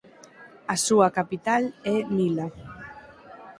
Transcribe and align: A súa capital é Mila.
A 0.73 0.75
súa 0.85 1.07
capital 1.17 1.63
é 1.95 1.97
Mila. 2.15 2.47